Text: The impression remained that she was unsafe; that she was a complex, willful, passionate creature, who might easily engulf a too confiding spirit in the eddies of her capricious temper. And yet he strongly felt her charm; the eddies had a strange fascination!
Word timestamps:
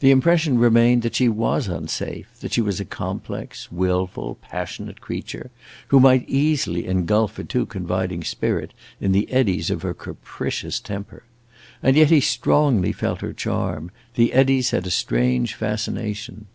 The 0.00 0.10
impression 0.10 0.58
remained 0.58 1.02
that 1.02 1.14
she 1.14 1.28
was 1.28 1.68
unsafe; 1.68 2.28
that 2.40 2.52
she 2.52 2.60
was 2.60 2.80
a 2.80 2.84
complex, 2.84 3.70
willful, 3.70 4.38
passionate 4.42 5.00
creature, 5.00 5.52
who 5.86 6.00
might 6.00 6.28
easily 6.28 6.84
engulf 6.84 7.38
a 7.38 7.44
too 7.44 7.64
confiding 7.64 8.24
spirit 8.24 8.74
in 9.00 9.12
the 9.12 9.30
eddies 9.30 9.70
of 9.70 9.82
her 9.82 9.94
capricious 9.94 10.80
temper. 10.80 11.22
And 11.80 11.94
yet 11.96 12.10
he 12.10 12.18
strongly 12.20 12.90
felt 12.90 13.20
her 13.20 13.32
charm; 13.32 13.92
the 14.16 14.32
eddies 14.32 14.72
had 14.72 14.84
a 14.84 14.90
strange 14.90 15.54
fascination! 15.54 16.46